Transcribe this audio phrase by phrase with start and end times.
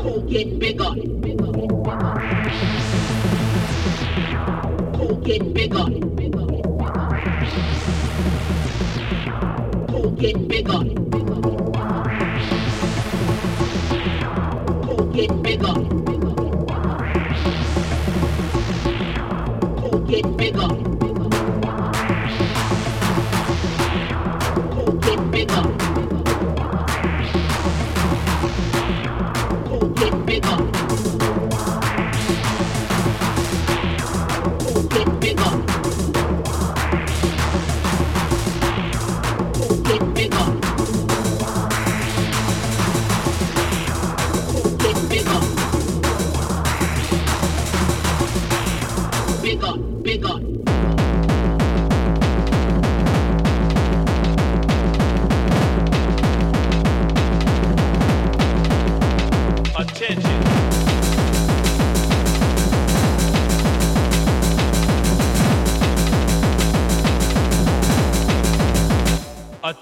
[0.00, 0.84] Cool get bigger.
[4.94, 5.84] Cool get bigger.
[9.88, 10.84] Cool get bigger.
[14.84, 15.74] Cool get bigger.
[19.80, 20.77] Cool get bigger.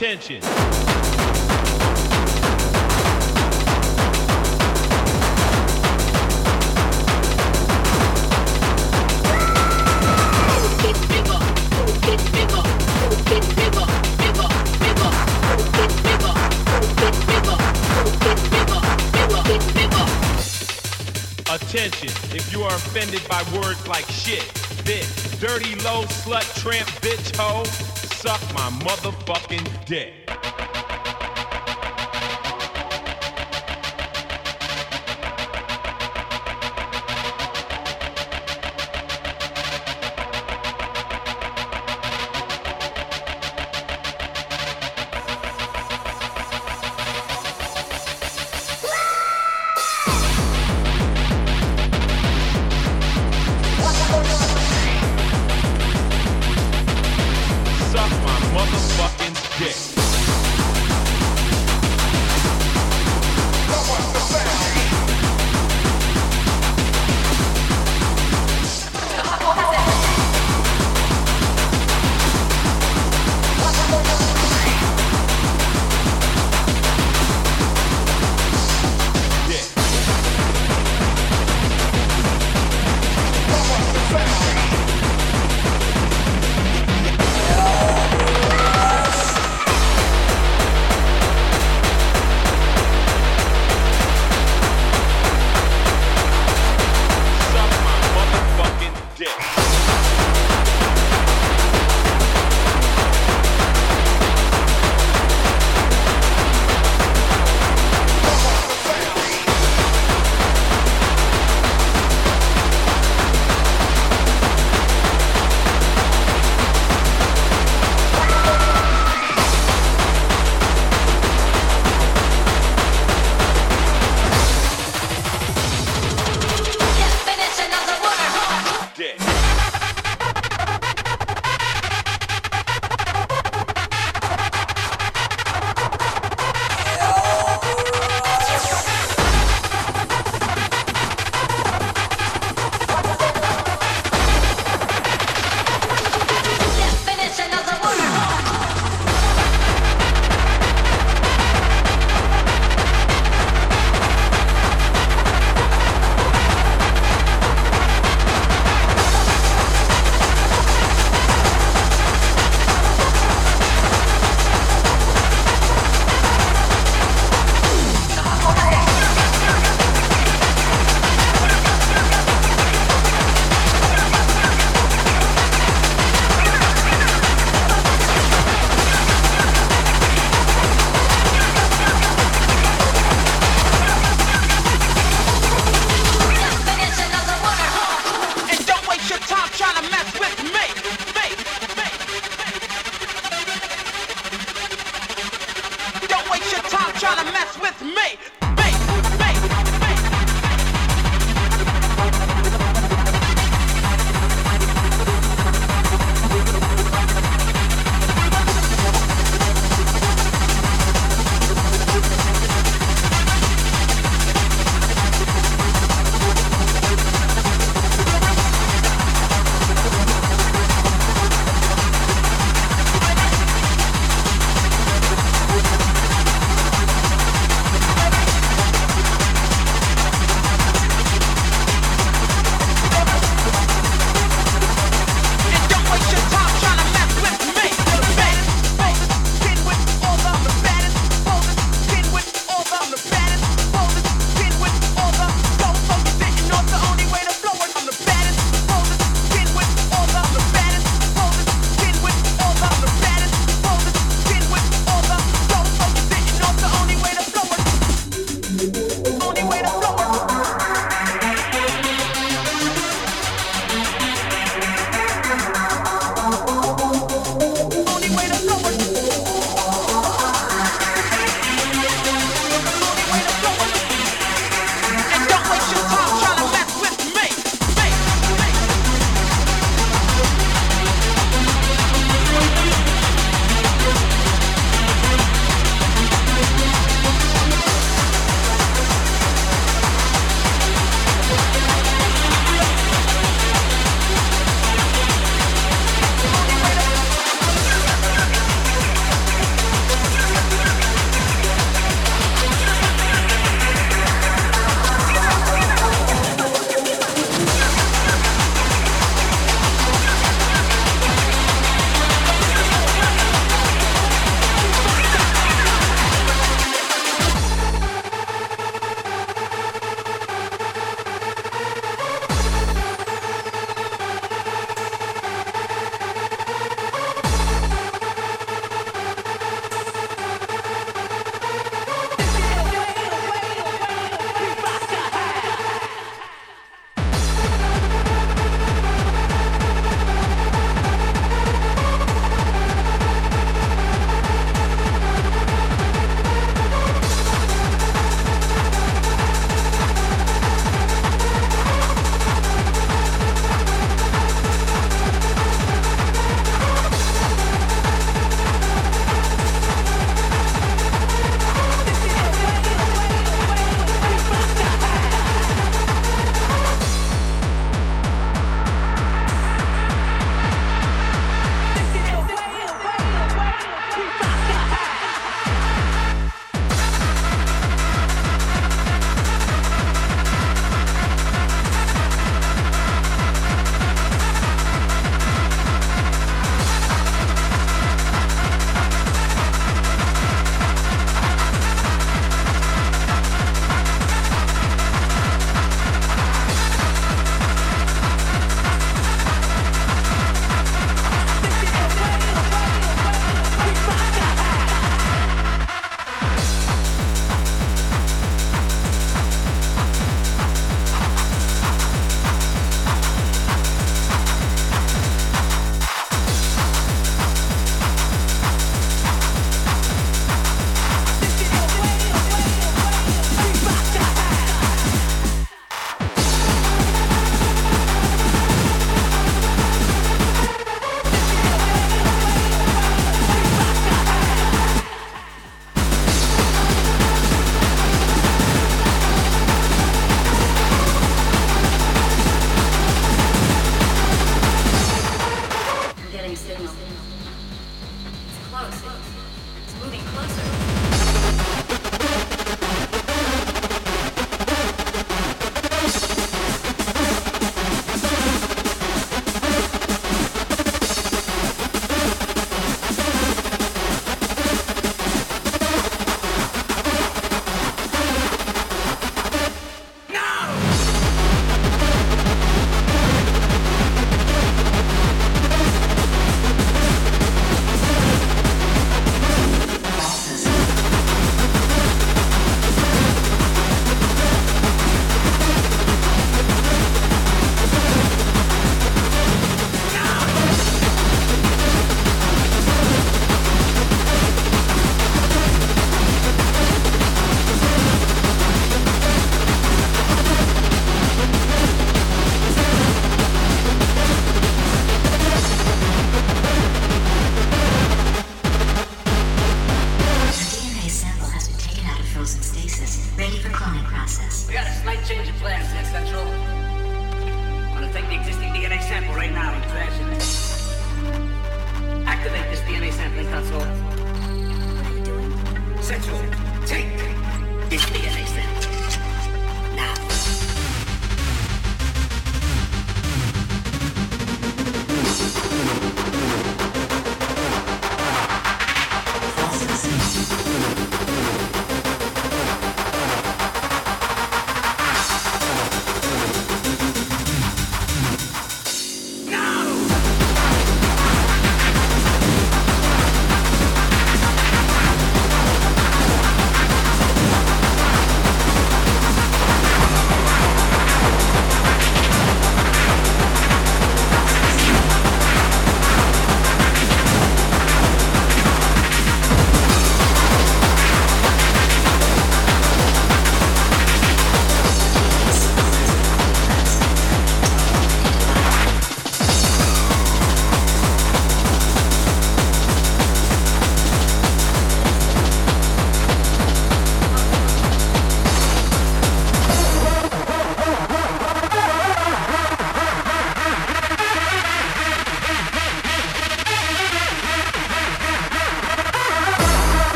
[0.00, 0.40] Bigger.
[21.52, 22.08] Attention.
[22.34, 24.40] If you are offended by words like shit,
[24.84, 27.89] bitch, dirty, low, slut, tramp, bitch, hoe,
[28.20, 30.19] suck my motherfucking dick.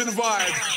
[0.00, 0.71] Inspiration vibe.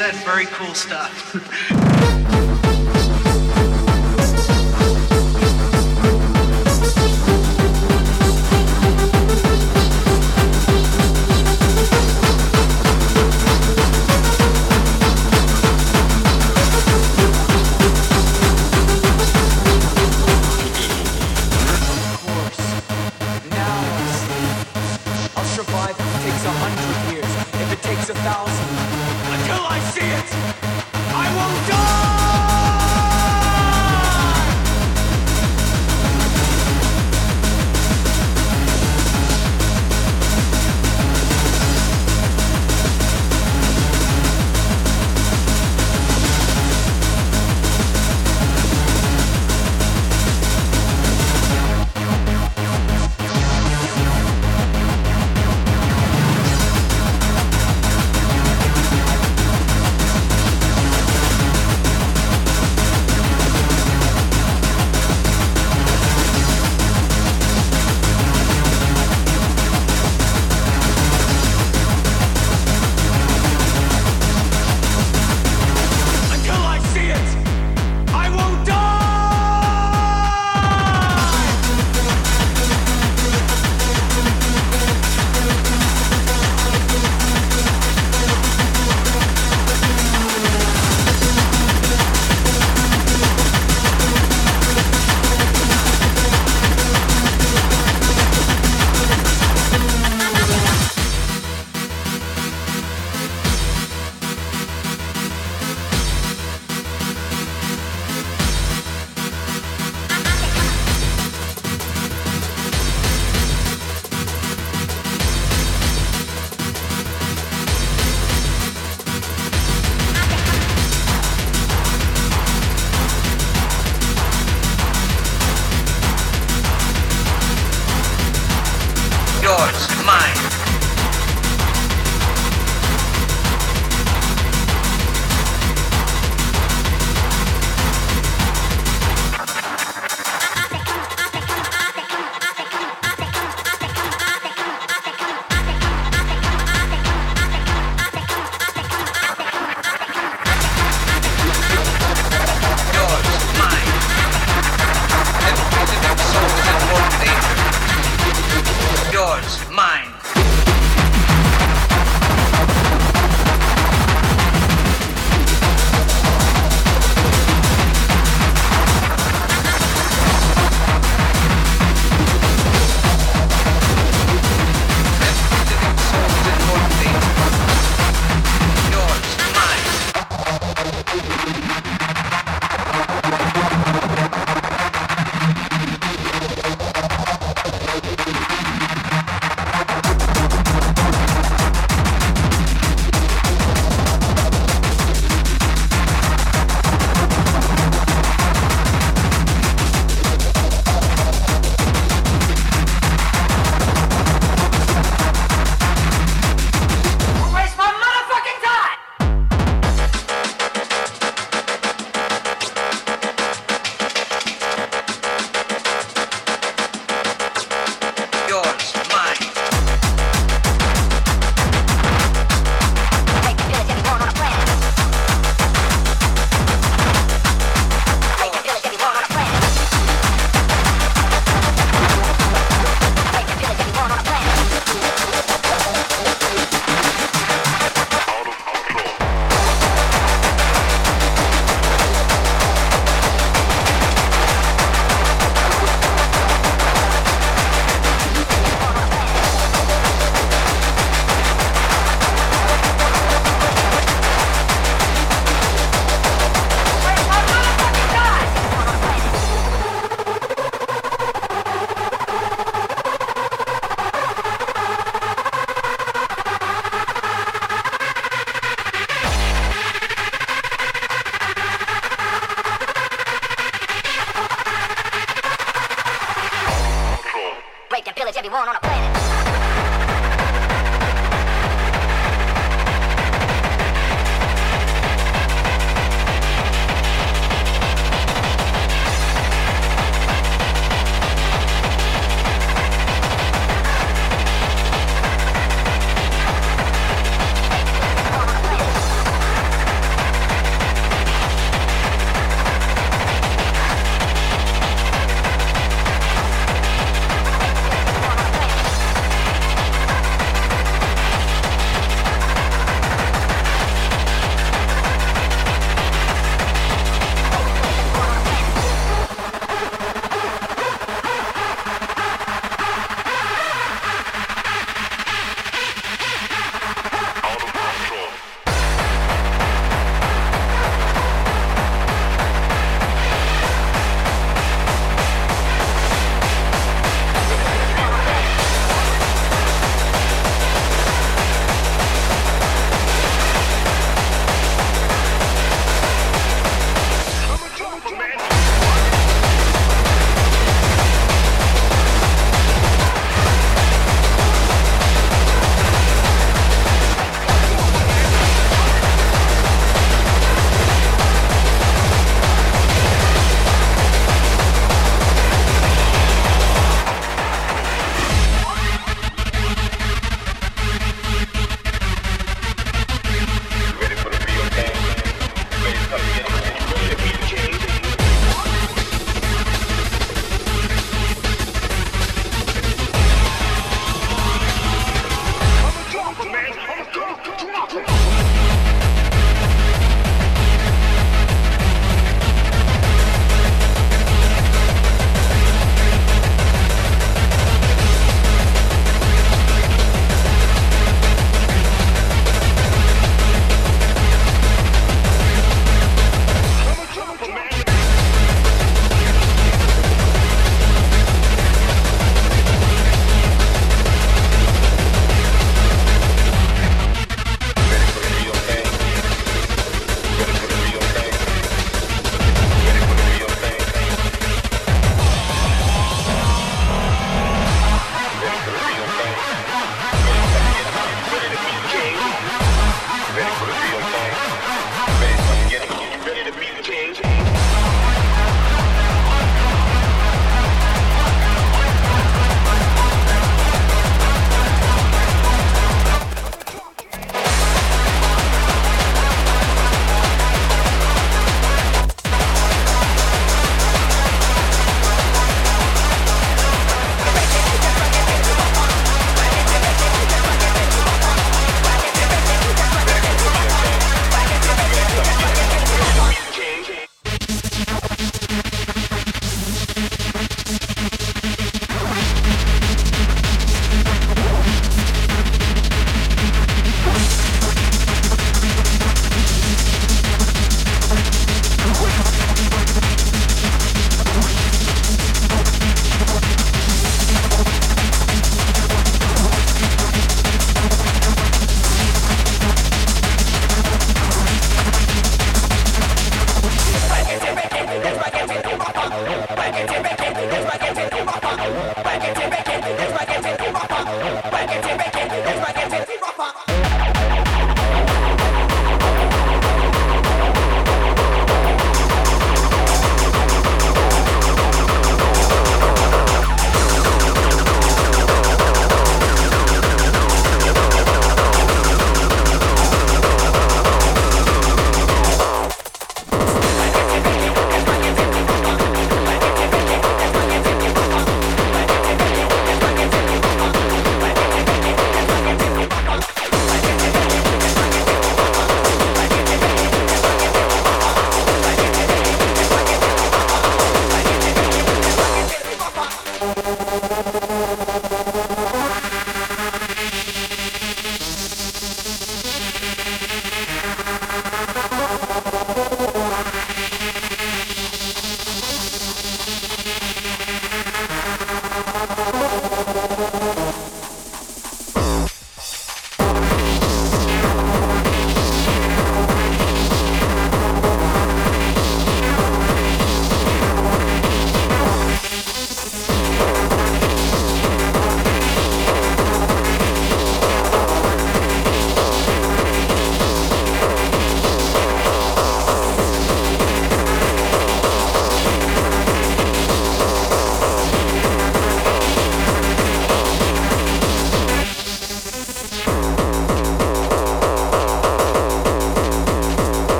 [0.00, 1.86] Said, very cool stuff.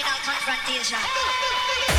[0.00, 1.89] Night Out Confrontation.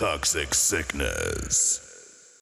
[0.00, 1.69] Toxic Sickness.